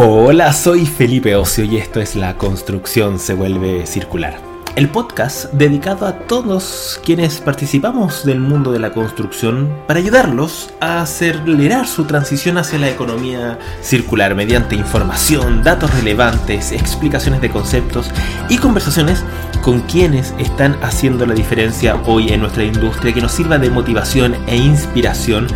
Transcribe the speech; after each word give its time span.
Hola, 0.00 0.52
soy 0.52 0.86
Felipe 0.86 1.34
Ocio 1.34 1.64
y 1.64 1.76
esto 1.76 2.00
es 2.00 2.14
La 2.14 2.36
Construcción 2.36 3.18
se 3.18 3.34
vuelve 3.34 3.84
circular. 3.84 4.38
El 4.76 4.88
podcast 4.90 5.52
dedicado 5.52 6.06
a 6.06 6.20
todos 6.20 7.00
quienes 7.04 7.40
participamos 7.40 8.24
del 8.24 8.38
mundo 8.38 8.70
de 8.70 8.78
la 8.78 8.92
construcción 8.92 9.76
para 9.88 9.98
ayudarlos 9.98 10.72
a 10.78 11.02
acelerar 11.02 11.88
su 11.88 12.04
transición 12.04 12.58
hacia 12.58 12.78
la 12.78 12.88
economía 12.88 13.58
circular 13.82 14.36
mediante 14.36 14.76
información, 14.76 15.64
datos 15.64 15.92
relevantes, 15.92 16.70
explicaciones 16.70 17.40
de 17.40 17.50
conceptos 17.50 18.12
y 18.48 18.58
conversaciones 18.58 19.24
con 19.62 19.80
quienes 19.80 20.32
están 20.38 20.78
haciendo 20.80 21.26
la 21.26 21.34
diferencia 21.34 22.00
hoy 22.06 22.28
en 22.28 22.42
nuestra 22.42 22.62
industria 22.62 23.12
que 23.12 23.20
nos 23.20 23.32
sirva 23.32 23.58
de 23.58 23.68
motivación 23.68 24.36
e 24.46 24.56
inspiración 24.56 25.48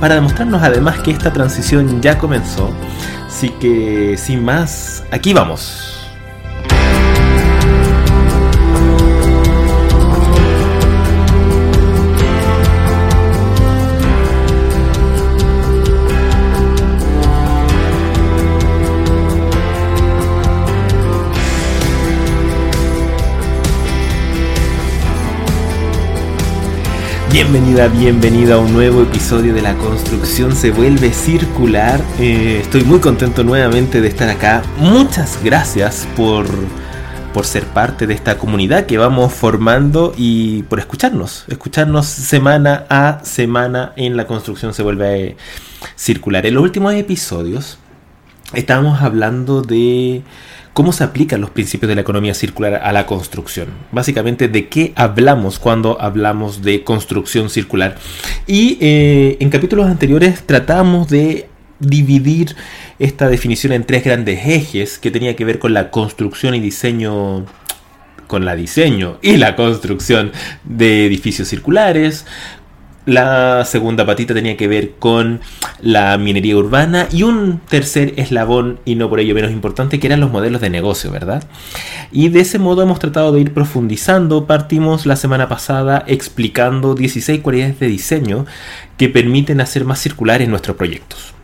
para 0.00 0.14
demostrarnos 0.14 0.62
además 0.62 0.98
que 1.00 1.10
esta 1.10 1.32
transición 1.32 2.00
ya 2.02 2.18
comenzó 2.18 2.70
Así 3.36 3.50
que, 3.50 4.16
sin 4.16 4.42
más, 4.42 5.04
aquí 5.10 5.34
vamos. 5.34 6.05
Bienvenida, 27.36 27.88
bienvenida 27.88 28.54
a 28.54 28.58
un 28.58 28.72
nuevo 28.72 29.02
episodio 29.02 29.52
de 29.52 29.60
La 29.60 29.74
Construcción 29.74 30.56
se 30.56 30.70
vuelve 30.70 31.12
circular. 31.12 32.00
Eh, 32.18 32.60
estoy 32.62 32.82
muy 32.82 32.98
contento 32.98 33.44
nuevamente 33.44 34.00
de 34.00 34.08
estar 34.08 34.30
acá. 34.30 34.62
Muchas 34.78 35.44
gracias 35.44 36.08
por, 36.16 36.46
por 37.34 37.44
ser 37.44 37.64
parte 37.66 38.06
de 38.06 38.14
esta 38.14 38.38
comunidad 38.38 38.86
que 38.86 38.96
vamos 38.96 39.34
formando 39.34 40.14
y 40.16 40.62
por 40.62 40.78
escucharnos. 40.78 41.44
Escucharnos 41.48 42.06
semana 42.06 42.86
a 42.88 43.20
semana 43.22 43.92
en 43.96 44.16
La 44.16 44.26
Construcción 44.26 44.72
se 44.72 44.82
vuelve 44.82 45.36
circular. 45.94 46.46
En 46.46 46.54
los 46.54 46.62
últimos 46.62 46.94
episodios 46.94 47.76
estábamos 48.54 49.02
hablando 49.02 49.60
de 49.60 50.22
cómo 50.76 50.92
se 50.92 51.04
aplican 51.04 51.40
los 51.40 51.48
principios 51.48 51.88
de 51.88 51.94
la 51.94 52.02
economía 52.02 52.34
circular 52.34 52.74
a 52.84 52.92
la 52.92 53.06
construcción. 53.06 53.68
Básicamente, 53.92 54.46
de 54.46 54.68
qué 54.68 54.92
hablamos 54.94 55.58
cuando 55.58 55.98
hablamos 55.98 56.60
de 56.60 56.84
construcción 56.84 57.48
circular. 57.48 57.96
Y 58.46 58.76
eh, 58.82 59.38
en 59.40 59.48
capítulos 59.48 59.86
anteriores 59.86 60.42
tratamos 60.42 61.08
de 61.08 61.48
dividir 61.80 62.56
esta 62.98 63.30
definición 63.30 63.72
en 63.72 63.84
tres 63.84 64.04
grandes 64.04 64.46
ejes 64.46 64.98
que 64.98 65.10
tenía 65.10 65.34
que 65.34 65.46
ver 65.46 65.58
con 65.58 65.72
la 65.72 65.90
construcción 65.90 66.54
y 66.54 66.60
diseño 66.60 67.46
con 68.26 68.44
la 68.44 68.54
diseño 68.54 69.18
y 69.22 69.38
la 69.38 69.56
construcción 69.56 70.32
de 70.64 71.06
edificios 71.06 71.48
circulares, 71.48 72.26
la 73.06 73.64
segunda 73.64 74.04
patita 74.04 74.34
tenía 74.34 74.56
que 74.56 74.68
ver 74.68 74.94
con 74.98 75.40
la 75.80 76.18
minería 76.18 76.56
urbana 76.56 77.08
y 77.12 77.22
un 77.22 77.60
tercer 77.68 78.14
eslabón, 78.16 78.80
y 78.84 78.96
no 78.96 79.08
por 79.08 79.20
ello 79.20 79.34
menos 79.34 79.52
importante, 79.52 80.00
que 80.00 80.08
eran 80.08 80.20
los 80.20 80.30
modelos 80.30 80.60
de 80.60 80.70
negocio, 80.70 81.10
¿verdad? 81.10 81.44
Y 82.10 82.28
de 82.28 82.40
ese 82.40 82.58
modo 82.58 82.82
hemos 82.82 82.98
tratado 82.98 83.32
de 83.32 83.40
ir 83.40 83.54
profundizando. 83.54 84.46
Partimos 84.46 85.06
la 85.06 85.16
semana 85.16 85.48
pasada 85.48 86.04
explicando 86.08 86.94
16 86.94 87.40
cualidades 87.40 87.78
de 87.78 87.86
diseño 87.86 88.44
que 88.96 89.08
permiten 89.08 89.60
hacer 89.60 89.84
más 89.84 90.00
circulares 90.00 90.48
nuestros 90.48 90.76
proyectos. 90.76 91.35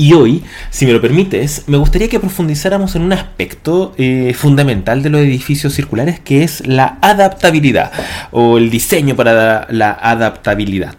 Y 0.00 0.12
hoy, 0.12 0.44
si 0.70 0.86
me 0.86 0.92
lo 0.92 1.00
permites, 1.00 1.64
me 1.66 1.76
gustaría 1.76 2.08
que 2.08 2.20
profundizáramos 2.20 2.94
en 2.94 3.02
un 3.02 3.12
aspecto 3.12 3.94
eh, 3.98 4.32
fundamental 4.32 5.02
de 5.02 5.10
los 5.10 5.20
edificios 5.20 5.74
circulares 5.74 6.20
que 6.20 6.44
es 6.44 6.64
la 6.68 6.98
adaptabilidad 7.02 7.90
o 8.30 8.58
el 8.58 8.70
diseño 8.70 9.16
para 9.16 9.66
la, 9.68 9.90
adaptabilidad. 9.90 10.94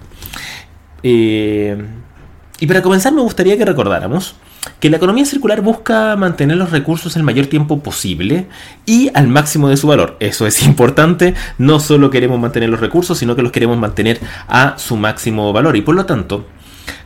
Eh, 1.01 1.81
y 2.59 2.67
para 2.67 2.81
comenzar 2.81 3.13
me 3.13 3.21
gustaría 3.21 3.57
que 3.57 3.63
recordáramos 3.63 4.35
que 4.81 4.89
la 4.89 4.97
economía 4.97 5.25
circular 5.25 5.61
busca 5.61 6.17
mantener 6.17 6.57
los 6.57 6.71
recursos 6.71 7.15
el 7.15 7.23
mayor 7.23 7.47
tiempo 7.47 7.79
posible 7.79 8.47
y 8.85 9.09
al 9.13 9.29
máximo 9.29 9.69
de 9.69 9.77
su 9.77 9.87
valor. 9.87 10.17
Eso 10.19 10.45
es 10.45 10.61
importante, 10.65 11.35
no 11.57 11.79
solo 11.79 12.09
queremos 12.09 12.37
mantener 12.37 12.69
los 12.69 12.81
recursos, 12.81 13.17
sino 13.17 13.37
que 13.37 13.43
los 13.43 13.53
queremos 13.53 13.77
mantener 13.77 14.19
a 14.49 14.77
su 14.77 14.97
máximo 14.97 15.53
valor. 15.53 15.77
Y 15.77 15.81
por 15.81 15.95
lo 15.95 16.05
tanto, 16.05 16.45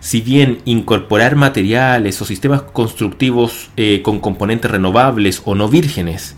si 0.03 0.19
bien 0.19 0.57
incorporar 0.65 1.37
materiales 1.37 2.21
o 2.21 2.25
sistemas 2.25 2.61
constructivos 2.61 3.69
eh, 3.77 4.01
con 4.03 4.19
componentes 4.19 4.69
renovables 4.69 5.41
o 5.45 5.55
no 5.55 5.69
vírgenes 5.69 6.35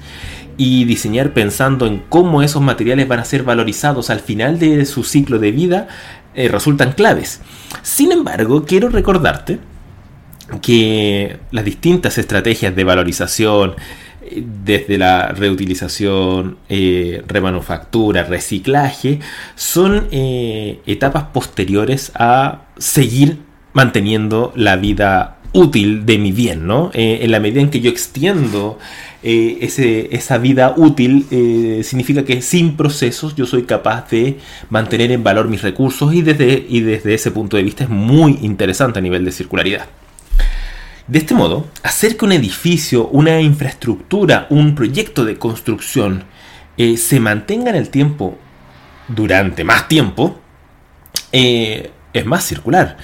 y 0.55 0.85
diseñar 0.85 1.33
pensando 1.33 1.87
en 1.87 2.03
cómo 2.07 2.43
esos 2.43 2.61
materiales 2.61 3.07
van 3.07 3.21
a 3.21 3.25
ser 3.25 3.41
valorizados 3.41 4.11
al 4.11 4.19
final 4.19 4.59
de 4.59 4.85
su 4.85 5.03
ciclo 5.03 5.39
de 5.39 5.51
vida 5.51 5.87
eh, 6.35 6.47
resultan 6.47 6.91
claves. 6.91 7.41
Sin 7.81 8.11
embargo, 8.11 8.65
quiero 8.65 8.89
recordarte 8.89 9.57
que 10.61 11.39
las 11.49 11.65
distintas 11.65 12.19
estrategias 12.19 12.75
de 12.75 12.83
valorización, 12.83 13.73
eh, 14.21 14.43
desde 14.63 14.99
la 14.99 15.29
reutilización, 15.29 16.59
remanufactura, 16.69 18.25
reciclaje, 18.25 19.21
son 19.55 20.07
etapas 20.11 21.23
posteriores 21.33 22.11
a 22.13 22.65
seguir 22.77 23.44
manteniendo 23.75 24.53
la 24.55 24.77
vida 24.77 25.35
útil 25.51 26.05
de 26.05 26.17
mi 26.17 26.31
bien, 26.31 26.65
¿no? 26.65 26.91
Eh, 26.93 27.19
en 27.21 27.31
la 27.31 27.39
medida 27.41 27.59
en 27.61 27.69
que 27.69 27.81
yo 27.81 27.89
extiendo 27.89 28.79
eh, 29.21 29.57
esa 30.11 30.37
vida 30.37 30.73
útil, 30.77 31.27
eh, 31.29 31.81
significa 31.83 32.23
que 32.23 32.41
sin 32.41 32.77
procesos 32.77 33.35
yo 33.35 33.45
soy 33.45 33.63
capaz 33.63 34.09
de 34.09 34.39
mantener 34.69 35.11
en 35.11 35.23
valor 35.23 35.49
mis 35.49 35.61
recursos 35.61 36.13
y 36.13 36.21
desde, 36.21 36.65
y 36.69 36.81
desde 36.81 37.13
ese 37.13 37.31
punto 37.31 37.57
de 37.57 37.63
vista 37.63 37.83
es 37.83 37.89
muy 37.89 38.39
interesante 38.41 38.99
a 38.99 39.01
nivel 39.01 39.25
de 39.25 39.31
circularidad. 39.31 39.87
De 41.07 41.19
este 41.19 41.33
modo, 41.33 41.67
hacer 41.83 42.15
que 42.15 42.25
un 42.25 42.31
edificio, 42.31 43.09
una 43.09 43.41
infraestructura, 43.41 44.47
un 44.49 44.73
proyecto 44.73 45.25
de 45.25 45.37
construcción 45.37 46.23
se 46.77 47.19
mantenga 47.19 47.69
en 47.69 47.75
el 47.75 47.89
tiempo 47.89 48.37
durante 49.07 49.63
más 49.63 49.87
tiempo, 49.87 50.39
es 51.31 52.25
más 52.25 52.43
circular. 52.43 52.97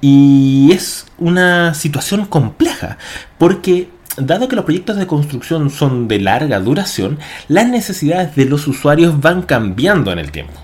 Y 0.00 0.70
es 0.72 1.06
una 1.18 1.74
situación 1.74 2.26
compleja, 2.26 2.98
porque 3.36 3.88
dado 4.16 4.48
que 4.48 4.56
los 4.56 4.64
proyectos 4.64 4.96
de 4.96 5.06
construcción 5.06 5.70
son 5.70 6.08
de 6.08 6.20
larga 6.20 6.60
duración, 6.60 7.18
las 7.48 7.68
necesidades 7.68 8.34
de 8.36 8.44
los 8.44 8.66
usuarios 8.66 9.20
van 9.20 9.42
cambiando 9.42 10.12
en 10.12 10.18
el 10.18 10.30
tiempo. 10.30 10.54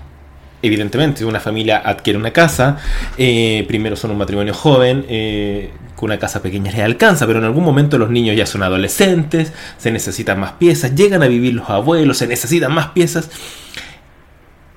Evidentemente, 0.61 1.25
una 1.25 1.39
familia 1.39 1.81
adquiere 1.83 2.17
una 2.17 2.31
casa, 2.31 2.77
eh, 3.17 3.65
primero 3.67 3.95
son 3.95 4.11
un 4.11 4.17
matrimonio 4.17 4.53
joven, 4.53 5.05
eh, 5.07 5.71
con 5.95 6.09
una 6.09 6.19
casa 6.19 6.41
pequeña 6.41 6.71
les 6.71 6.81
alcanza, 6.81 7.27
pero 7.27 7.39
en 7.39 7.45
algún 7.45 7.63
momento 7.63 7.97
los 7.97 8.09
niños 8.09 8.35
ya 8.35 8.45
son 8.45 8.63
adolescentes, 8.63 9.53
se 9.77 9.91
necesitan 9.91 10.39
más 10.39 10.53
piezas, 10.53 10.95
llegan 10.95 11.23
a 11.23 11.27
vivir 11.27 11.53
los 11.53 11.69
abuelos, 11.69 12.17
se 12.17 12.27
necesitan 12.27 12.73
más 12.73 12.87
piezas, 12.87 13.29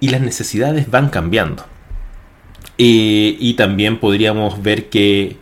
y 0.00 0.08
las 0.08 0.20
necesidades 0.20 0.90
van 0.90 1.08
cambiando. 1.08 1.64
Y 2.80 3.54
también 3.54 3.98
podríamos 3.98 4.62
ver 4.62 4.88
que 4.88 5.36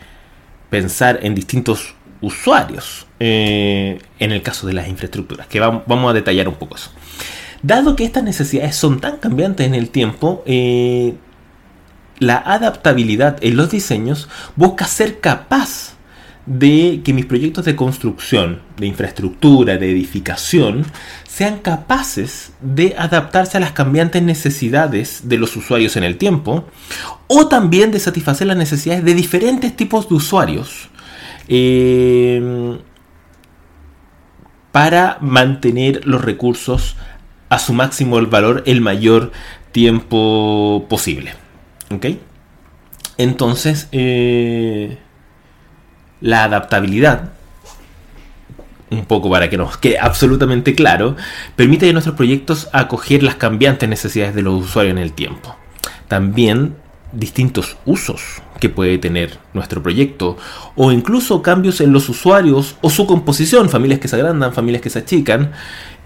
pensar 0.71 1.21
en 1.23 1.35
distintos 1.35 1.95
usuarios 2.21 3.07
eh, 3.21 3.99
en 4.19 4.33
el 4.33 4.43
caso 4.43 4.67
de 4.67 4.73
las 4.73 4.89
infraestructuras, 4.89 5.47
que 5.47 5.61
vamos 5.61 6.11
a 6.11 6.13
detallar 6.13 6.49
un 6.49 6.55
poco 6.55 6.77
eso. 6.77 6.91
Dado 7.63 7.97
que 7.97 8.05
estas 8.05 8.23
necesidades 8.23 8.77
son 8.77 9.01
tan 9.01 9.17
cambiantes 9.17 9.67
en 9.67 9.75
el 9.75 9.89
tiempo, 9.91 10.43
eh, 10.47 11.15
la 12.19 12.37
adaptabilidad 12.37 13.39
en 13.43 13.57
los 13.57 13.71
diseños 13.71 14.29
busca 14.55 14.87
ser 14.87 15.21
capaz 15.21 15.96
de 16.47 17.03
que 17.05 17.13
mis 17.13 17.27
proyectos 17.27 17.65
de 17.65 17.75
construcción, 17.75 18.63
de 18.77 18.87
infraestructura, 18.87 19.77
de 19.77 19.91
edificación, 19.91 20.85
sean 21.29 21.59
capaces 21.59 22.53
de 22.61 22.95
adaptarse 22.97 23.57
a 23.57 23.61
las 23.61 23.73
cambiantes 23.73 24.23
necesidades 24.23 25.29
de 25.29 25.39
los 25.39 25.57
usuarios 25.57 25.97
en 25.97 26.05
el 26.05 26.17
tiempo, 26.17 26.65
o 27.27 27.49
también 27.49 27.91
de 27.91 27.99
satisfacer 27.99 28.47
las 28.47 28.57
necesidades 28.57 29.05
de 29.05 29.15
diferentes 29.15 29.77
tipos 29.77 30.09
de 30.09 30.15
usuarios 30.15 30.89
eh, 31.49 32.79
para 34.71 35.19
mantener 35.21 36.07
los 36.07 36.25
recursos 36.25 36.97
a 37.49 37.59
su 37.59 37.73
máximo 37.73 38.25
valor 38.27 38.63
el 38.67 38.81
mayor 38.81 39.33
tiempo 39.73 40.87
posible. 40.89 41.35
¿Ok? 41.91 42.07
Entonces, 43.19 43.89
eh, 43.93 44.99
la 46.21 46.45
adaptabilidad, 46.45 47.33
un 48.91 49.05
poco 49.05 49.31
para 49.31 49.51
que 49.51 49.57
nos 49.57 49.77
quede 49.77 49.99
absolutamente 49.99 50.75
claro, 50.75 51.17
permite 51.57 51.89
a 51.89 51.93
nuestros 51.93 52.17
proyectos 52.17 52.69
acoger 52.73 53.23
las 53.23 53.37
cambiantes 53.37 53.89
necesidades 53.89 54.35
de 54.35 54.43
los 54.43 54.65
usuarios 54.65 54.93
en 54.93 54.99
el 54.99 55.13
tiempo. 55.13 55.57
También 56.09 56.77
distintos 57.13 57.77
usos 57.85 58.43
que 58.61 58.69
puede 58.69 58.99
tener 58.99 59.39
nuestro 59.55 59.83
proyecto 59.83 60.37
o 60.75 60.93
incluso 60.93 61.43
cambios 61.43 61.81
en 61.81 61.93
los 61.93 62.09
usuarios 62.09 62.77
o 62.81 62.91
su 62.91 63.07
composición, 63.07 63.69
familias 63.69 64.01
que 64.01 64.09
se 64.09 64.17
agrandan, 64.17 64.53
familias 64.53 64.83
que 64.83 64.91
se 64.91 65.01
achican, 65.01 65.53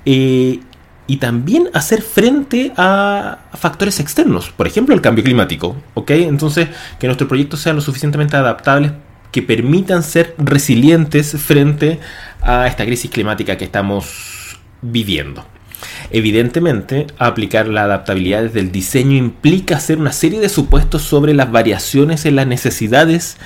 eh, 0.04 0.60
y 1.06 1.16
también 1.16 1.68
hacer 1.74 2.02
frente 2.02 2.72
a 2.76 3.38
factores 3.54 3.98
externos, 3.98 4.50
por 4.50 4.68
ejemplo 4.68 4.94
el 4.94 5.00
cambio 5.00 5.24
climático, 5.24 5.74
¿ok? 5.94 6.10
Entonces 6.12 6.68
que 7.00 7.08
nuestros 7.08 7.28
proyectos 7.28 7.60
sean 7.60 7.76
lo 7.76 7.82
suficientemente 7.82 8.36
adaptables 8.36 8.92
que 9.32 9.42
permitan 9.42 10.02
ser 10.02 10.34
resilientes 10.38 11.36
frente 11.40 12.00
a 12.40 12.66
esta 12.66 12.84
crisis 12.84 13.10
climática 13.10 13.56
que 13.56 13.64
estamos 13.64 14.58
viviendo. 14.82 15.44
Evidentemente, 16.10 17.06
aplicar 17.18 17.68
la 17.68 17.84
adaptabilidad 17.84 18.42
desde 18.42 18.60
el 18.60 18.72
diseño 18.72 19.16
implica 19.16 19.76
hacer 19.76 19.98
una 19.98 20.12
serie 20.12 20.40
de 20.40 20.48
supuestos 20.48 21.02
sobre 21.02 21.34
las 21.34 21.50
variaciones 21.50 22.26
en 22.26 22.36
las 22.36 22.46
necesidades 22.46 23.36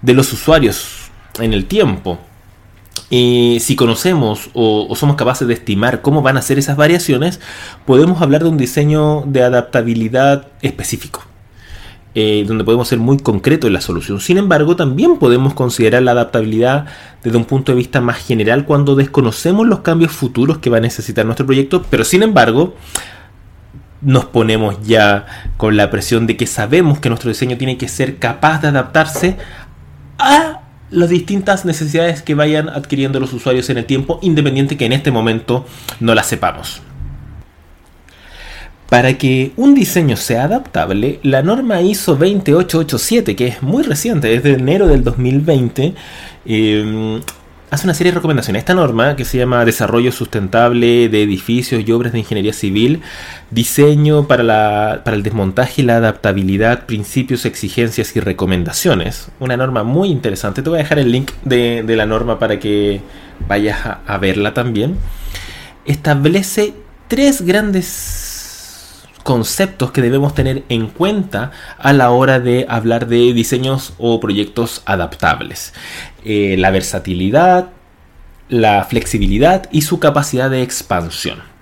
de 0.00 0.14
los 0.14 0.32
usuarios 0.32 1.10
en 1.40 1.52
el 1.52 1.66
tiempo. 1.66 2.18
Y 3.10 3.58
si 3.60 3.76
conocemos 3.76 4.50
o, 4.54 4.94
somos 4.96 5.16
capaces 5.16 5.46
de 5.46 5.54
estimar 5.54 6.00
cómo 6.00 6.22
van 6.22 6.36
a 6.38 6.42
ser 6.42 6.58
esas 6.58 6.76
variaciones, 6.76 7.40
podemos 7.84 8.22
hablar 8.22 8.42
de 8.42 8.48
un 8.48 8.56
diseño 8.56 9.22
de 9.26 9.42
adaptabilidad 9.42 10.46
específico. 10.62 11.24
Eh, 12.14 12.44
donde 12.46 12.62
podemos 12.62 12.88
ser 12.88 12.98
muy 12.98 13.16
concretos 13.16 13.68
en 13.68 13.72
la 13.72 13.80
solución. 13.80 14.20
Sin 14.20 14.36
embargo, 14.36 14.76
también 14.76 15.16
podemos 15.18 15.54
considerar 15.54 16.02
la 16.02 16.10
adaptabilidad 16.10 16.84
desde 17.24 17.38
un 17.38 17.46
punto 17.46 17.72
de 17.72 17.76
vista 17.76 18.02
más 18.02 18.18
general 18.18 18.66
cuando 18.66 18.94
desconocemos 18.94 19.66
los 19.66 19.80
cambios 19.80 20.12
futuros 20.12 20.58
que 20.58 20.68
va 20.68 20.76
a 20.76 20.80
necesitar 20.80 21.24
nuestro 21.24 21.46
proyecto, 21.46 21.86
pero 21.88 22.04
sin 22.04 22.22
embargo, 22.22 22.74
nos 24.02 24.26
ponemos 24.26 24.76
ya 24.82 25.24
con 25.56 25.78
la 25.78 25.90
presión 25.90 26.26
de 26.26 26.36
que 26.36 26.46
sabemos 26.46 27.00
que 27.00 27.08
nuestro 27.08 27.30
diseño 27.30 27.56
tiene 27.56 27.78
que 27.78 27.88
ser 27.88 28.18
capaz 28.18 28.60
de 28.60 28.68
adaptarse 28.68 29.38
a 30.18 30.60
las 30.90 31.08
distintas 31.08 31.64
necesidades 31.64 32.20
que 32.20 32.34
vayan 32.34 32.68
adquiriendo 32.68 33.20
los 33.20 33.32
usuarios 33.32 33.70
en 33.70 33.78
el 33.78 33.86
tiempo, 33.86 34.18
independiente 34.20 34.76
que 34.76 34.84
en 34.84 34.92
este 34.92 35.10
momento 35.10 35.64
no 35.98 36.14
las 36.14 36.26
sepamos. 36.26 36.82
Para 38.92 39.16
que 39.16 39.52
un 39.56 39.74
diseño 39.74 40.18
sea 40.18 40.44
adaptable, 40.44 41.18
la 41.22 41.42
norma 41.42 41.80
ISO 41.80 42.14
20887, 42.14 43.34
que 43.34 43.46
es 43.46 43.62
muy 43.62 43.84
reciente, 43.84 44.34
es 44.34 44.42
de 44.42 44.52
enero 44.52 44.86
del 44.86 45.02
2020, 45.02 45.94
em, 46.44 47.22
hace 47.70 47.86
una 47.86 47.94
serie 47.94 48.12
de 48.12 48.16
recomendaciones. 48.16 48.60
Esta 48.60 48.74
norma, 48.74 49.16
que 49.16 49.24
se 49.24 49.38
llama 49.38 49.64
Desarrollo 49.64 50.12
Sustentable 50.12 51.08
de 51.08 51.22
Edificios 51.22 51.82
y 51.82 51.90
Obras 51.90 52.12
de 52.12 52.18
Ingeniería 52.18 52.52
Civil, 52.52 53.00
Diseño 53.50 54.28
para, 54.28 55.00
para 55.06 55.16
el 55.16 55.22
Desmontaje 55.22 55.80
y 55.80 55.86
la 55.86 55.96
Adaptabilidad, 55.96 56.84
Principios, 56.84 57.46
Exigencias 57.46 58.14
y 58.14 58.20
Recomendaciones. 58.20 59.28
Una 59.40 59.56
norma 59.56 59.84
muy 59.84 60.10
interesante. 60.10 60.60
Te 60.60 60.68
voy 60.68 60.80
a 60.80 60.82
dejar 60.82 60.98
el 60.98 61.10
link 61.10 61.30
de, 61.46 61.82
la 61.96 62.04
norma 62.04 62.38
para 62.38 62.60
que 62.60 63.00
vayas 63.48 63.78
a 64.06 64.18
verla 64.18 64.52
también. 64.52 64.98
Establece 65.86 66.74
tres 67.08 67.40
grandes 67.40 68.21
conceptos 69.22 69.92
que 69.92 70.02
debemos 70.02 70.34
tener 70.34 70.64
en 70.68 70.88
cuenta 70.88 71.52
a 71.78 71.92
la 71.92 72.10
hora 72.10 72.40
de 72.40 72.66
hablar 72.68 73.06
de 73.06 73.32
diseños 73.32 73.94
o 73.98 74.20
proyectos 74.20 74.82
adaptables. 74.84 75.72
Eh, 76.24 76.56
la 76.58 76.70
versatilidad, 76.70 77.70
la 78.48 78.84
flexibilidad 78.84 79.68
y 79.72 79.82
su 79.82 79.98
capacidad 79.98 80.50
de 80.50 80.62
expansión. 80.62 81.52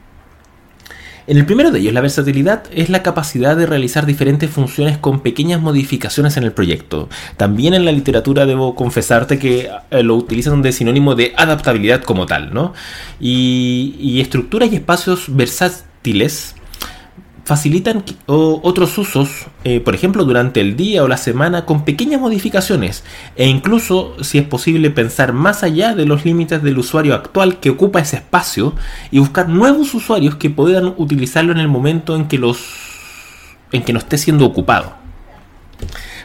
En 1.27 1.37
el 1.37 1.47
primero 1.47 1.71
de 1.71 1.79
ellos, 1.79 1.93
la 1.93 2.01
versatilidad 2.01 2.65
es 2.73 2.89
la 2.91 3.05
capacidad 3.05 3.57
de 3.57 3.65
realizar 3.65 4.05
diferentes 4.05 4.51
funciones 4.51 4.99
con 4.99 5.21
pequeñas 5.21 5.61
modificaciones 5.61 6.37
en 6.37 6.43
el 6.43 6.51
proyecto. 6.51 7.09
También 7.37 7.75
en 7.75 7.85
la 7.85 7.93
literatura 7.93 8.47
debo 8.47 8.75
confesarte 8.75 9.39
que 9.39 9.71
eh, 9.91 10.03
lo 10.03 10.17
utilizan 10.17 10.61
de 10.61 10.73
sinónimo 10.73 11.15
de 11.15 11.33
adaptabilidad 11.37 12.03
como 12.03 12.27
tal, 12.27 12.53
¿no? 12.53 12.75
Y, 13.21 13.95
y 14.01 14.21
estructuras 14.21 14.73
y 14.73 14.77
espacios 14.77 15.27
versátiles 15.29 16.57
facilitan 17.51 18.05
otros 18.27 18.97
usos, 18.97 19.47
eh, 19.65 19.81
por 19.81 19.97
ejemplo, 19.97 20.25
durante 20.25 20.61
el 20.61 20.77
día 20.77 21.03
o 21.03 21.09
la 21.09 21.17
semana, 21.17 21.67
con 21.67 21.85
pequeñas 21.85 22.21
modificaciones, 22.21 23.03
e 23.35 23.49
incluso, 23.49 24.15
si 24.23 24.39
es 24.39 24.45
posible, 24.45 24.89
pensar 24.91 25.33
más 25.33 25.65
allá 25.65 25.97
de 25.97 26.07
los 26.07 26.25
límites 26.25 26.63
del 26.63 26.79
usuario 26.79 27.13
actual 27.13 27.59
que 27.59 27.71
ocupa 27.71 27.99
ese 27.99 28.19
espacio 28.19 28.73
y 29.11 29.19
buscar 29.19 29.49
nuevos 29.49 29.93
usuarios 29.95 30.37
que 30.37 30.49
puedan 30.49 30.95
utilizarlo 30.97 31.51
en 31.51 31.59
el 31.59 31.67
momento 31.67 32.15
en 32.15 32.29
que, 32.29 32.39
los, 32.39 32.61
en 33.73 33.83
que 33.83 33.93
no 33.93 33.99
esté 33.99 34.17
siendo 34.17 34.47
ocupado. 34.47 34.95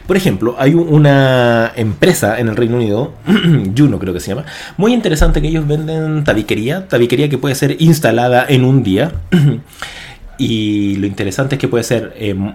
Por 0.06 0.16
ejemplo, 0.16 0.54
hay 0.60 0.74
una 0.74 1.72
empresa 1.74 2.38
en 2.38 2.46
el 2.46 2.54
Reino 2.54 2.76
Unido, 2.76 3.14
Juno 3.76 3.98
creo 3.98 4.14
que 4.14 4.20
se 4.20 4.28
llama, 4.28 4.44
muy 4.76 4.94
interesante 4.94 5.42
que 5.42 5.48
ellos 5.48 5.66
venden 5.66 6.22
tabiquería, 6.22 6.86
tabiquería 6.86 7.28
que 7.28 7.36
puede 7.36 7.56
ser 7.56 7.78
instalada 7.80 8.46
en 8.48 8.64
un 8.64 8.84
día. 8.84 9.10
Y 10.38 10.96
lo 10.96 11.06
interesante 11.06 11.56
es 11.56 11.60
que 11.60 11.68
puede 11.68 11.84
ser 11.84 12.14
em, 12.18 12.54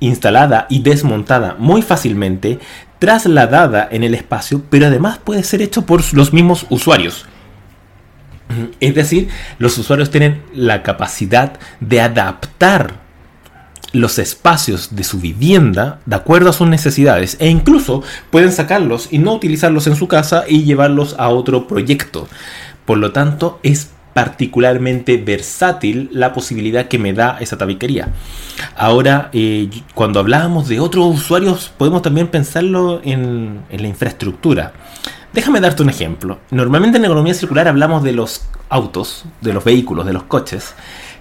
instalada 0.00 0.66
y 0.68 0.82
desmontada 0.82 1.56
muy 1.58 1.82
fácilmente, 1.82 2.58
trasladada 2.98 3.88
en 3.90 4.02
el 4.02 4.14
espacio, 4.14 4.62
pero 4.70 4.86
además 4.86 5.18
puede 5.18 5.42
ser 5.42 5.62
hecho 5.62 5.86
por 5.86 6.02
los 6.14 6.32
mismos 6.32 6.66
usuarios. 6.70 7.26
Es 8.80 8.94
decir, 8.94 9.28
los 9.58 9.78
usuarios 9.78 10.10
tienen 10.10 10.42
la 10.54 10.82
capacidad 10.82 11.58
de 11.80 12.00
adaptar 12.00 13.04
los 13.92 14.18
espacios 14.18 14.96
de 14.96 15.04
su 15.04 15.20
vivienda 15.20 16.00
de 16.04 16.16
acuerdo 16.16 16.50
a 16.50 16.52
sus 16.52 16.66
necesidades 16.66 17.36
e 17.38 17.48
incluso 17.48 18.02
pueden 18.30 18.52
sacarlos 18.52 19.08
y 19.10 19.18
no 19.18 19.32
utilizarlos 19.32 19.86
en 19.86 19.96
su 19.96 20.08
casa 20.08 20.44
y 20.48 20.64
llevarlos 20.64 21.14
a 21.18 21.28
otro 21.28 21.68
proyecto. 21.68 22.28
Por 22.84 22.98
lo 22.98 23.12
tanto, 23.12 23.60
es 23.62 23.90
particularmente 24.14 25.16
versátil 25.16 26.08
la 26.12 26.32
posibilidad 26.32 26.86
que 26.86 26.98
me 26.98 27.12
da 27.12 27.36
esa 27.40 27.58
tabiquería. 27.58 28.08
Ahora, 28.76 29.28
eh, 29.32 29.68
cuando 29.94 30.20
hablábamos 30.20 30.68
de 30.68 30.80
otros 30.80 31.06
usuarios, 31.06 31.70
podemos 31.76 32.00
también 32.00 32.28
pensarlo 32.28 33.00
en, 33.04 33.64
la 33.70 33.88
infraestructura. 33.88 34.72
Déjame 35.32 35.60
darte 35.60 35.82
un 35.82 35.90
ejemplo. 35.90 36.38
Normalmente 36.52 36.98
en 36.98 37.04
economía 37.04 37.34
circular 37.34 37.66
hablamos 37.66 38.04
de 38.04 38.12
los 38.12 38.46
autos, 38.68 39.24
de 39.40 39.52
los 39.52 39.64
vehículos, 39.64 40.06
de 40.06 40.12
los 40.12 40.22
coches, 40.22 40.74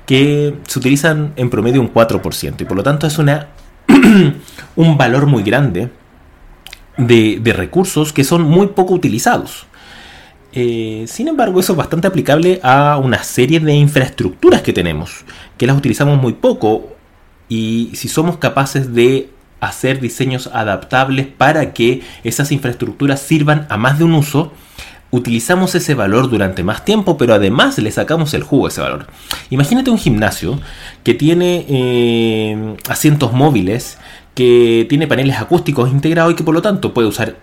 que 0.05 0.55
se 0.67 0.79
utilizan 0.79 1.33
en 1.35 1.49
promedio 1.49 1.81
un 1.81 1.91
4%, 1.91 2.61
y 2.61 2.65
por 2.65 2.77
lo 2.77 2.83
tanto 2.83 3.07
es 3.07 3.17
una, 3.17 3.47
un 4.75 4.97
valor 4.97 5.25
muy 5.25 5.41
grande 5.41 5.89
de 6.95 7.53
recursos 7.55 8.13
que 8.13 8.23
son 8.23 8.43
muy 8.43 8.67
poco 8.67 8.93
utilizados. 8.93 9.65
Eh, 10.53 11.05
sin 11.07 11.27
embargo, 11.27 11.59
eso 11.59 11.73
es 11.73 11.77
bastante 11.77 12.07
aplicable 12.07 12.59
a 12.63 12.97
una 12.97 13.23
serie 13.23 13.59
de 13.59 13.73
infraestructuras 13.73 14.61
que 14.61 14.71
tenemos, 14.71 15.25
que 15.57 15.65
las 15.65 15.75
utilizamos 15.75 16.21
muy 16.21 16.33
poco 16.33 16.95
y 17.49 17.91
si 17.95 18.07
somos 18.07 18.37
capaces 18.37 18.93
de 18.93 19.29
hacer 19.59 19.99
diseños 19.99 20.49
adaptables 20.53 21.25
para 21.27 21.73
que 21.73 22.01
esas 22.23 22.51
infraestructuras 22.51 23.21
sirvan 23.21 23.65
a 23.69 23.77
más 23.77 23.97
de 23.97 24.03
un 24.03 24.13
uso, 24.13 24.51
utilizamos 25.09 25.73
ese 25.75 25.95
valor 25.95 26.29
durante 26.29 26.63
más 26.63 26.85
tiempo, 26.85 27.17
pero 27.17 27.33
además 27.33 27.77
le 27.77 27.91
sacamos 27.91 28.33
el 28.33 28.43
jugo 28.43 28.65
a 28.65 28.69
ese 28.69 28.81
valor. 28.81 29.07
Imagínate 29.49 29.89
un 29.89 29.97
gimnasio 29.97 30.59
que 31.03 31.13
tiene 31.13 31.65
eh, 31.69 32.75
asientos 32.89 33.31
móviles, 33.31 33.97
que 34.35 34.85
tiene 34.89 35.07
paneles 35.07 35.37
acústicos 35.37 35.91
integrados 35.91 36.33
y 36.33 36.35
que 36.35 36.43
por 36.43 36.53
lo 36.55 36.61
tanto 36.61 36.93
puede 36.93 37.07
usar 37.07 37.35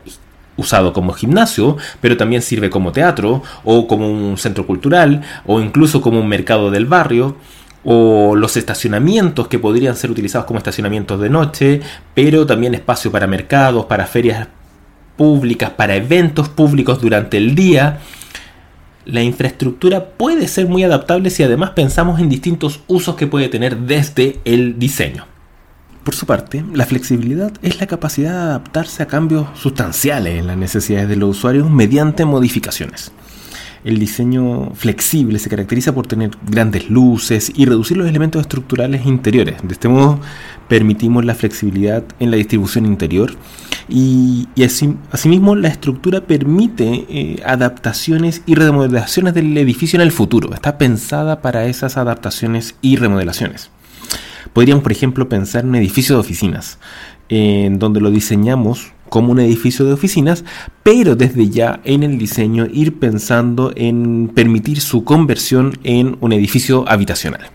usado 0.60 0.92
como 0.92 1.12
gimnasio, 1.12 1.76
pero 2.00 2.16
también 2.16 2.42
sirve 2.42 2.70
como 2.70 2.92
teatro 2.92 3.42
o 3.64 3.86
como 3.86 4.08
un 4.08 4.36
centro 4.38 4.66
cultural 4.66 5.22
o 5.46 5.60
incluso 5.60 6.00
como 6.00 6.20
un 6.20 6.28
mercado 6.28 6.70
del 6.70 6.86
barrio 6.86 7.36
o 7.84 8.36
los 8.36 8.56
estacionamientos 8.56 9.48
que 9.48 9.58
podrían 9.58 9.96
ser 9.96 10.10
utilizados 10.10 10.46
como 10.46 10.58
estacionamientos 10.58 11.20
de 11.20 11.30
noche, 11.30 11.80
pero 12.14 12.46
también 12.46 12.74
espacio 12.74 13.10
para 13.10 13.26
mercados, 13.26 13.86
para 13.86 14.06
ferias 14.06 14.48
públicas, 15.16 15.70
para 15.70 15.96
eventos 15.96 16.48
públicos 16.48 17.00
durante 17.00 17.38
el 17.38 17.54
día. 17.54 18.00
La 19.06 19.22
infraestructura 19.22 20.04
puede 20.04 20.46
ser 20.46 20.66
muy 20.66 20.84
adaptable 20.84 21.30
si 21.30 21.42
además 21.42 21.70
pensamos 21.70 22.20
en 22.20 22.28
distintos 22.28 22.80
usos 22.86 23.16
que 23.16 23.26
puede 23.26 23.48
tener 23.48 23.78
desde 23.78 24.40
el 24.44 24.78
diseño. 24.78 25.24
Por 26.04 26.14
su 26.14 26.24
parte, 26.24 26.64
la 26.72 26.86
flexibilidad 26.86 27.52
es 27.62 27.78
la 27.78 27.86
capacidad 27.86 28.32
de 28.32 28.38
adaptarse 28.38 29.02
a 29.02 29.06
cambios 29.06 29.46
sustanciales 29.54 30.38
en 30.38 30.46
las 30.46 30.56
necesidades 30.56 31.08
de 31.08 31.16
los 31.16 31.36
usuarios 31.36 31.70
mediante 31.70 32.24
modificaciones. 32.24 33.12
El 33.84 33.98
diseño 33.98 34.72
flexible 34.74 35.38
se 35.38 35.48
caracteriza 35.48 35.94
por 35.94 36.06
tener 36.06 36.30
grandes 36.46 36.90
luces 36.90 37.50
y 37.54 37.64
reducir 37.64 37.96
los 37.96 38.08
elementos 38.08 38.40
estructurales 38.40 39.06
interiores. 39.06 39.56
De 39.62 39.72
este 39.72 39.88
modo 39.88 40.20
permitimos 40.68 41.24
la 41.24 41.34
flexibilidad 41.34 42.04
en 42.18 42.30
la 42.30 42.36
distribución 42.36 42.84
interior 42.84 43.32
y, 43.88 44.48
asimismo 45.10 45.56
la 45.56 45.68
estructura 45.68 46.22
permite 46.22 47.06
eh, 47.08 47.42
adaptaciones 47.44 48.42
y 48.44 48.54
remodelaciones 48.54 49.32
del 49.32 49.56
edificio 49.56 49.96
en 49.96 50.02
el 50.02 50.12
futuro. 50.12 50.52
Está 50.52 50.76
pensada 50.76 51.40
para 51.40 51.64
esas 51.66 51.96
adaptaciones 51.96 52.74
y 52.82 52.96
remodelaciones. 52.96 53.70
Podríamos, 54.52 54.82
por 54.82 54.92
ejemplo, 54.92 55.28
pensar 55.28 55.64
en 55.64 55.70
un 55.70 55.76
edificio 55.76 56.16
de 56.16 56.20
oficinas 56.20 56.78
en 57.28 57.78
donde 57.78 58.00
lo 58.00 58.10
diseñamos 58.10 58.92
como 59.08 59.32
un 59.32 59.40
edificio 59.40 59.84
de 59.84 59.92
oficinas, 59.92 60.44
pero 60.82 61.16
desde 61.16 61.48
ya 61.48 61.80
en 61.84 62.02
el 62.02 62.18
diseño 62.18 62.66
ir 62.72 62.98
pensando 62.98 63.72
en 63.76 64.30
permitir 64.34 64.80
su 64.80 65.04
conversión 65.04 65.78
en 65.84 66.16
un 66.20 66.32
edificio 66.32 66.84
habitacional. 66.88 67.50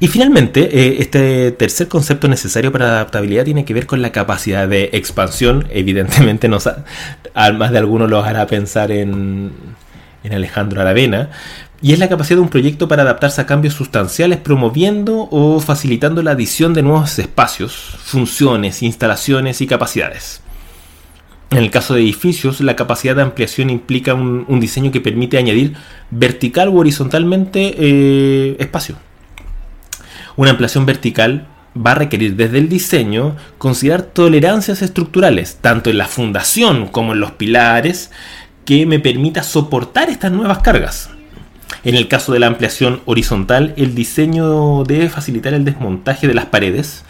Y 0.00 0.08
finalmente, 0.08 0.62
eh, 0.76 0.96
este 0.98 1.52
tercer 1.52 1.86
concepto 1.86 2.26
necesario 2.26 2.72
para 2.72 2.86
adaptabilidad 2.86 3.44
tiene 3.44 3.64
que 3.64 3.72
ver 3.72 3.86
con 3.86 4.02
la 4.02 4.10
capacidad 4.10 4.66
de 4.66 4.90
expansión. 4.94 5.68
Evidentemente, 5.70 6.48
nos 6.48 6.68
más 7.54 7.70
de 7.70 7.78
algunos 7.78 8.10
lo 8.10 8.18
hará 8.24 8.46
pensar 8.48 8.90
en, 8.90 9.52
en 10.24 10.34
Alejandro 10.34 10.80
Aravena, 10.80 11.30
y 11.82 11.92
es 11.92 11.98
la 11.98 12.08
capacidad 12.08 12.36
de 12.36 12.42
un 12.42 12.48
proyecto 12.48 12.86
para 12.86 13.02
adaptarse 13.02 13.40
a 13.40 13.46
cambios 13.46 13.74
sustanciales 13.74 14.38
promoviendo 14.38 15.28
o 15.32 15.58
facilitando 15.58 16.22
la 16.22 16.30
adición 16.30 16.74
de 16.74 16.82
nuevos 16.82 17.18
espacios, 17.18 17.72
funciones, 18.04 18.82
instalaciones 18.84 19.60
y 19.60 19.66
capacidades. 19.66 20.42
En 21.50 21.58
el 21.58 21.70
caso 21.70 21.94
de 21.94 22.00
edificios, 22.00 22.60
la 22.60 22.76
capacidad 22.76 23.16
de 23.16 23.22
ampliación 23.22 23.68
implica 23.68 24.14
un, 24.14 24.60
diseño 24.60 24.92
que 24.92 25.00
permite 25.00 25.36
añadir 25.36 25.74
vertical 26.10 26.68
u 26.68 26.78
horizontalmente 26.78 27.74
eh, 27.76 28.56
espacio. 28.60 28.96
Una 30.36 30.52
ampliación 30.52 30.86
vertical 30.86 31.48
va 31.76 31.92
a 31.92 31.96
requerir 31.96 32.36
desde 32.36 32.58
el 32.58 32.68
diseño 32.68 33.36
considerar 33.58 34.02
tolerancias 34.02 34.82
estructurales, 34.82 35.58
tanto 35.60 35.90
en 35.90 35.98
la 35.98 36.06
fundación 36.06 36.86
como 36.86 37.12
en 37.12 37.20
los 37.20 37.32
pilares, 37.32 38.12
que 38.64 38.86
me 38.86 39.00
permita 39.00 39.42
soportar 39.42 40.08
estas 40.08 40.32
nuevas 40.32 40.58
cargas. 40.60 41.10
En 41.84 41.94
el 41.94 42.08
caso 42.08 42.32
de 42.32 42.38
la 42.38 42.46
ampliación 42.46 43.00
horizontal, 43.06 43.74
el 43.76 43.94
diseño 43.94 44.84
debe 44.84 45.08
facilitar 45.08 45.54
el 45.54 45.64
desmontaje 45.64 46.28
de 46.28 46.34
las 46.34 46.46
paredes, 46.46 47.04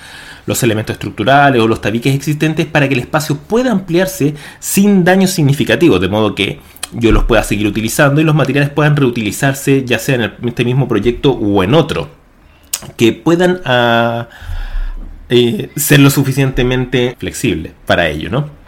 los 0.46 0.62
elementos 0.62 0.94
estructurales 0.94 1.60
o 1.60 1.68
los 1.68 1.80
tabiques 1.80 2.14
existentes 2.14 2.66
para 2.66 2.88
que 2.88 2.94
el 2.94 3.00
espacio 3.00 3.36
pueda 3.36 3.70
ampliarse 3.70 4.34
sin 4.58 5.04
daños 5.04 5.30
significativos, 5.30 6.00
de 6.00 6.08
modo 6.08 6.34
que 6.34 6.60
yo 6.92 7.12
los 7.12 7.24
pueda 7.24 7.42
seguir 7.42 7.66
utilizando 7.66 8.20
y 8.20 8.24
los 8.24 8.34
materiales 8.34 8.70
puedan 8.70 8.96
reutilizarse 8.96 9.84
ya 9.84 9.98
sea 9.98 10.16
en 10.16 10.48
este 10.48 10.64
mismo 10.64 10.88
proyecto 10.88 11.32
o 11.32 11.62
en 11.62 11.74
otro, 11.74 12.10
que 12.96 13.12
puedan 13.12 13.60
ah, 13.64 14.28
eh, 15.28 15.70
ser 15.76 16.00
lo 16.00 16.10
suficientemente 16.10 17.16
flexibles 17.18 17.72
para 17.86 18.08
ello, 18.08 18.30
¿no? 18.30 18.61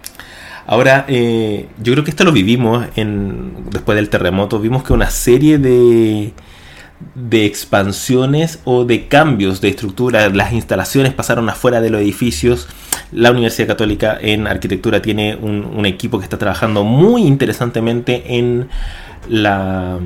Ahora, 0.66 1.04
eh, 1.08 1.68
yo 1.82 1.92
creo 1.92 2.04
que 2.04 2.10
esto 2.10 2.24
lo 2.24 2.32
vivimos 2.32 2.86
después 3.70 3.96
del 3.96 4.08
terremoto. 4.08 4.58
Vimos 4.60 4.82
que 4.82 4.92
una 4.92 5.10
serie 5.10 5.58
de, 5.58 6.32
de 7.14 7.44
expansiones 7.44 8.60
o 8.64 8.84
de 8.84 9.08
cambios 9.08 9.60
de 9.60 9.68
estructura, 9.68 10.28
las 10.30 10.52
instalaciones 10.52 11.12
pasaron 11.12 11.48
afuera 11.48 11.80
de 11.80 11.90
los 11.90 12.00
edificios. 12.00 12.68
La 13.12 13.30
Universidad 13.30 13.68
Católica 13.68 14.18
en 14.20 14.46
Arquitectura 14.46 15.02
tiene 15.02 15.36
un, 15.36 15.64
un 15.64 15.86
equipo 15.86 16.18
que 16.18 16.24
está 16.24 16.38
trabajando 16.38 16.82
muy 16.82 17.22
interesantemente 17.22 18.36
en 18.36 18.68
la 19.28 19.98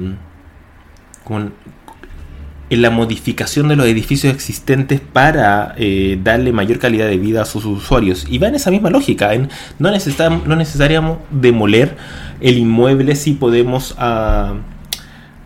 en 2.70 2.82
la 2.82 2.90
modificación 2.90 3.68
de 3.68 3.76
los 3.76 3.86
edificios 3.86 4.34
existentes 4.34 5.00
para 5.00 5.74
eh, 5.78 6.18
darle 6.22 6.52
mayor 6.52 6.78
calidad 6.78 7.06
de 7.06 7.16
vida 7.16 7.42
a 7.42 7.44
sus 7.44 7.64
usuarios. 7.64 8.26
Y 8.28 8.38
va 8.38 8.48
en 8.48 8.54
esa 8.54 8.70
misma 8.70 8.90
lógica, 8.90 9.32
en 9.34 9.48
no, 9.78 9.90
necesitamos, 9.90 10.46
no 10.46 11.18
demoler 11.30 11.96
el 12.40 12.58
inmueble 12.58 13.16
si 13.16 13.32
podemos 13.32 13.94
ah, 13.98 14.54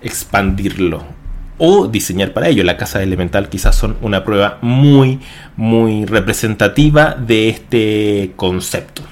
expandirlo 0.00 1.04
o 1.58 1.86
diseñar 1.86 2.32
para 2.32 2.48
ello. 2.48 2.64
La 2.64 2.76
casa 2.76 3.02
elemental 3.02 3.48
quizás 3.48 3.76
son 3.76 3.96
una 4.00 4.24
prueba 4.24 4.58
muy, 4.62 5.20
muy 5.56 6.06
representativa 6.06 7.14
de 7.14 7.48
este 7.48 8.32
concepto. 8.36 9.02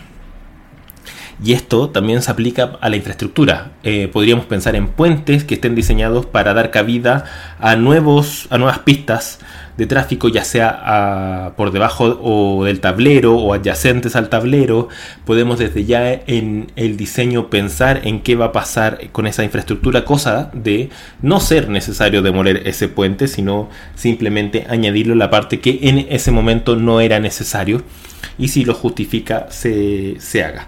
Y 1.43 1.55
esto 1.55 1.89
también 1.89 2.21
se 2.21 2.31
aplica 2.31 2.79
a 2.81 2.89
la 2.91 2.97
infraestructura. 2.97 3.73
Eh, 3.83 4.09
podríamos 4.13 4.45
pensar 4.45 4.77
en 4.77 4.89
puentes 4.89 5.45
que 5.45 5.55
estén 5.55 5.75
diseñados 5.75 6.27
para 6.27 6.53
dar 6.53 6.71
cabida 6.71 7.25
a, 7.59 7.77
nuevos, 7.77 8.47
a 8.51 8.59
nuevas 8.59 8.81
pistas 8.81 9.39
de 9.81 9.87
tráfico, 9.87 10.29
ya 10.29 10.45
sea 10.45 11.55
por 11.57 11.73
debajo 11.73 12.21
o 12.23 12.65
del 12.65 12.81
tablero 12.81 13.37
o 13.37 13.55
adyacentes 13.55 14.15
al 14.15 14.29
tablero. 14.29 14.89
Podemos 15.25 15.59
desde 15.59 15.87
ya 15.87 16.13
en 16.13 16.71
el 16.77 16.99
diseño 16.99 17.49
pensar 17.49 18.03
en 18.05 18.21
qué 18.21 18.37
va 18.37 18.47
a 18.47 18.53
pasar 18.53 19.11
con 19.11 19.27
esa 19.27 19.43
infraestructura, 19.43 20.05
cosa 20.05 20.51
de 20.53 20.91
no 21.23 21.41
ser 21.41 21.71
necesario 21.71 22.21
demoler 22.21 22.69
ese 22.69 22.89
puente, 22.89 23.27
sino 23.27 23.71
simplemente 23.95 24.67
añadirlo 24.69 25.15
la 25.15 25.31
parte 25.31 25.61
que 25.61 25.79
en 25.83 26.07
ese 26.11 26.31
momento 26.31 26.77
no 26.77 27.01
era 27.01 27.19
necesario 27.19 27.83
y 28.39 28.49
si 28.49 28.65
lo 28.65 28.75
justifica 28.75 29.47
se, 29.51 30.17
se 30.21 30.45
haga. 30.45 30.67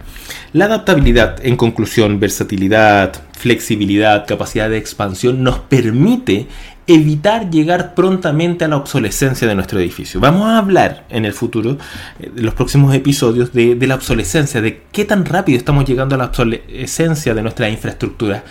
La 0.55 0.67
adaptabilidad, 0.67 1.45
en 1.45 1.57
conclusión, 1.57 2.19
versatilidad, 2.19 3.13
flexibilidad, 3.33 4.27
capacidad 4.27 4.71
de 4.71 4.79
expansión, 4.79 5.43
nos 5.43 5.59
permite 5.59 6.47
evitar 6.87 7.51
llegar 7.51 7.95
prontamente 7.95 8.65
a 8.65 8.69
la 8.69 8.77
obsolescencia 8.77 9.47
de 9.47 9.55
nuestro 9.55 9.79
edificio. 9.79 10.21
Vamos 10.21 10.49
a 10.49 10.59
hablar 10.59 11.05
en 11.11 11.25
el 11.25 11.33
futuro, 11.33 11.71
en 11.71 11.79
eh, 12.21 12.31
los 12.37 12.55
próximos 12.55 12.95
episodios, 12.95 13.53
de, 13.53 13.77
la 13.87 13.95
obsolescencia, 13.95 14.61
de 14.61 14.83
qué 14.91 15.05
tan 15.05 15.25
rápido 15.25 15.59
estamos 15.59 15.85
llegando 15.85 16.15
a 16.15 16.19
la 16.19 16.25
obsolescencia 16.27 17.35
de 17.35 17.43
nuestra 17.43 17.69
infraestructura 17.69 18.45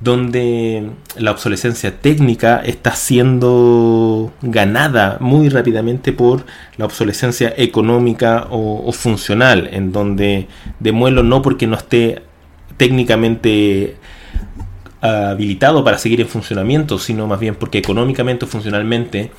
donde 0.00 0.90
la 1.16 1.30
obsolescencia 1.30 1.98
técnica 2.00 2.60
está 2.64 2.94
siendo 2.94 4.32
ganada 4.42 5.16
muy 5.20 5.48
rápidamente 5.48 6.12
por 6.12 6.44
la 6.76 6.84
obsolescencia 6.84 7.54
económica 7.56 8.46
o, 8.50 8.92
funcional, 8.92 9.70
en 9.72 9.92
donde 9.92 10.48
demuelo 10.80 11.22
no 11.22 11.40
porque 11.40 11.66
no 11.66 11.76
esté 11.76 12.22
técnicamente 12.76 13.96
habilitado 15.00 15.84
para 15.84 15.98
seguir 15.98 16.20
en 16.20 16.28
funcionamiento, 16.28 16.98
sino 16.98 17.26
más 17.26 17.40
bien 17.40 17.54
porque 17.54 17.78
económicamente 17.78 18.44
o 18.44 18.48
funcionalmente 18.48 19.30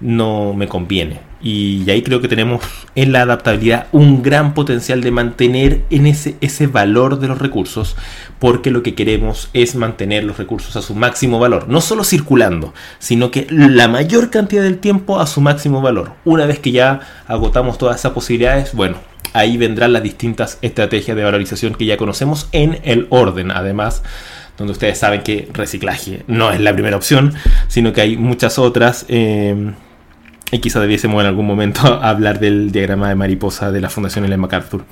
no 0.00 0.54
me 0.54 0.68
conviene. 0.68 1.20
Y 1.40 1.88
ahí 1.88 2.02
creo 2.02 2.20
que 2.20 2.26
tenemos 2.28 2.62
en 2.96 3.12
la 3.12 3.22
adaptabilidad 3.22 3.86
un 3.92 4.22
gran 4.22 4.54
potencial 4.54 5.00
de 5.00 5.12
mantener 5.12 5.84
en 5.90 6.06
ese, 6.06 6.36
ese 6.40 6.66
valor 6.66 7.20
de 7.20 7.28
los 7.28 7.38
recursos, 7.38 7.96
porque 8.40 8.70
lo 8.70 8.82
que 8.82 8.94
queremos 8.94 9.48
es 9.52 9.76
mantener 9.76 10.24
los 10.24 10.36
recursos 10.36 10.74
a 10.76 10.82
su 10.82 10.94
máximo 10.94 11.38
valor, 11.38 11.68
no 11.68 11.80
solo 11.80 12.02
circulando, 12.02 12.74
sino 12.98 13.30
que 13.30 13.46
la 13.50 13.86
mayor 13.86 14.30
cantidad 14.30 14.62
del 14.62 14.78
tiempo 14.78 15.20
a 15.20 15.26
su 15.26 15.40
máximo 15.40 15.80
valor. 15.80 16.12
Una 16.24 16.44
vez 16.44 16.58
que 16.58 16.72
ya 16.72 17.00
agotamos 17.28 17.78
todas 17.78 18.00
esas 18.00 18.12
posibilidades, 18.12 18.74
bueno, 18.74 18.96
ahí 19.32 19.56
vendrán 19.56 19.92
las 19.92 20.02
distintas 20.02 20.58
estrategias 20.62 21.16
de 21.16 21.24
valorización 21.24 21.74
que 21.74 21.86
ya 21.86 21.96
conocemos 21.96 22.48
en 22.50 22.80
el 22.82 23.06
orden, 23.10 23.52
además 23.52 24.02
donde 24.58 24.72
ustedes 24.72 24.98
saben 24.98 25.22
que 25.22 25.48
reciclaje 25.52 26.24
no 26.26 26.50
es 26.50 26.60
la 26.60 26.72
primera 26.72 26.96
opción, 26.96 27.32
sino 27.68 27.92
que 27.92 28.02
hay 28.02 28.16
muchas 28.16 28.58
otras. 28.58 29.06
Eh, 29.08 29.72
y 30.50 30.58
quizá 30.58 30.80
debiésemos 30.80 31.20
en 31.20 31.28
algún 31.28 31.46
momento 31.46 31.86
hablar 32.02 32.40
del 32.40 32.72
diagrama 32.72 33.08
de 33.08 33.14
mariposa 33.14 33.70
de 33.70 33.80
la 33.80 33.88
Fundación 33.88 34.24
Ellen 34.24 34.40
MacArthur. 34.40 34.84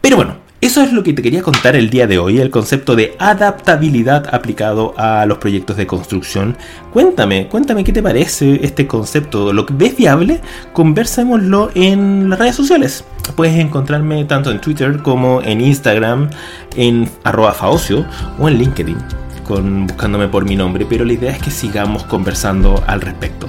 Pero 0.00 0.16
bueno, 0.16 0.38
eso 0.62 0.80
es 0.80 0.92
lo 0.92 1.02
que 1.02 1.12
te 1.12 1.22
quería 1.22 1.42
contar 1.42 1.74
el 1.74 1.90
día 1.90 2.06
de 2.06 2.20
hoy, 2.20 2.38
el 2.38 2.50
concepto 2.50 2.94
de 2.94 3.16
adaptabilidad 3.18 4.32
aplicado 4.32 4.94
a 4.96 5.26
los 5.26 5.38
proyectos 5.38 5.76
de 5.76 5.88
construcción. 5.88 6.56
Cuéntame, 6.92 7.48
cuéntame 7.48 7.82
qué 7.82 7.92
te 7.92 8.00
parece 8.00 8.64
este 8.64 8.86
concepto. 8.86 9.52
¿Lo 9.52 9.66
ves 9.72 9.96
viable? 9.96 10.40
Conversémoslo 10.72 11.72
en 11.74 12.30
las 12.30 12.38
redes 12.38 12.54
sociales. 12.54 13.04
Puedes 13.34 13.58
encontrarme 13.58 14.24
tanto 14.24 14.52
en 14.52 14.60
Twitter 14.60 15.02
como 15.02 15.42
en 15.42 15.60
Instagram, 15.60 16.30
en 16.76 17.10
arroba 17.24 17.54
faocio 17.54 18.06
o 18.38 18.48
en 18.48 18.58
LinkedIn, 18.58 18.98
con, 19.42 19.88
buscándome 19.88 20.28
por 20.28 20.44
mi 20.44 20.54
nombre, 20.54 20.86
pero 20.88 21.04
la 21.04 21.14
idea 21.14 21.32
es 21.32 21.42
que 21.42 21.50
sigamos 21.50 22.04
conversando 22.04 22.84
al 22.86 23.00
respecto. 23.00 23.48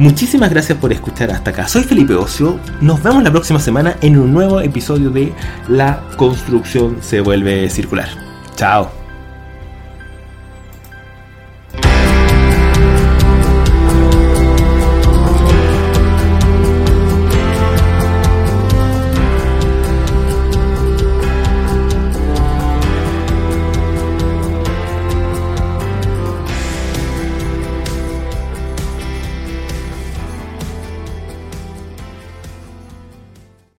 Muchísimas 0.00 0.48
gracias 0.48 0.78
por 0.78 0.94
escuchar 0.94 1.30
hasta 1.30 1.50
acá. 1.50 1.68
Soy 1.68 1.82
Felipe 1.82 2.14
Ocio. 2.14 2.58
Nos 2.80 3.02
vemos 3.02 3.22
la 3.22 3.30
próxima 3.30 3.60
semana 3.60 3.96
en 4.00 4.16
un 4.16 4.32
nuevo 4.32 4.62
episodio 4.62 5.10
de 5.10 5.34
La 5.68 6.02
construcción 6.16 6.96
se 7.02 7.20
vuelve 7.20 7.68
circular. 7.68 8.08
Chao. 8.56 8.99